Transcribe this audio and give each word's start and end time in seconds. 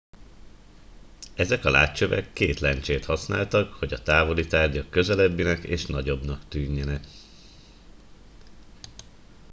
ezek 1.35 1.65
a 1.65 1.69
látcsövek 1.69 2.33
két 2.33 2.59
lencsét 2.59 3.05
használtak 3.05 3.73
hogy 3.73 3.93
a 3.93 4.03
távoli 4.03 4.47
tárgyak 4.47 4.89
közelebbinek 4.89 5.63
és 5.63 5.85
nagyobbnak 5.85 6.47
tűnjenek 6.47 7.05